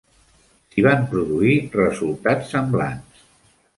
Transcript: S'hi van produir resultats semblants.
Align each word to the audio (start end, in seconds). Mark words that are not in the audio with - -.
S'hi 0.71 0.83
van 0.87 1.03
produir 1.11 1.53
resultats 1.81 2.51
semblants. 2.55 3.23